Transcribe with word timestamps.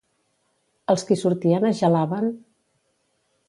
Els 0.93 1.03
qui 1.11 1.19
sortien 1.25 1.69
es 1.71 1.77
gelaven? 1.83 2.33